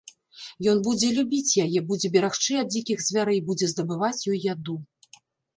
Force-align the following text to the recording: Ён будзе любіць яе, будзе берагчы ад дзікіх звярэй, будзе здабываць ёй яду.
Ён 0.71 0.79
будзе 0.87 1.09
любіць 1.17 1.57
яе, 1.65 1.83
будзе 1.91 2.11
берагчы 2.15 2.57
ад 2.63 2.71
дзікіх 2.73 3.05
звярэй, 3.09 3.43
будзе 3.51 3.71
здабываць 3.75 4.19
ёй 4.33 4.39
яду. 4.53 4.75